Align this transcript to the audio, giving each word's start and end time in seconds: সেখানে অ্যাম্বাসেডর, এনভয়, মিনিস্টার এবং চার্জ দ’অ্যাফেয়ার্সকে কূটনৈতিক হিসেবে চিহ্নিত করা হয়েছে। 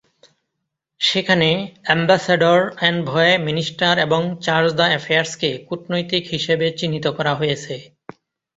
সেখানে 1.01 1.49
অ্যাম্বাসেডর, 1.83 2.59
এনভয়, 2.89 3.33
মিনিস্টার 3.39 3.93
এবং 3.99 4.21
চার্জ 4.41 4.69
দ’অ্যাফেয়ার্সকে 4.73 5.49
কূটনৈতিক 5.67 6.23
হিসেবে 6.27 6.65
চিহ্নিত 6.79 7.05
করা 7.17 7.33
হয়েছে। 7.35 7.75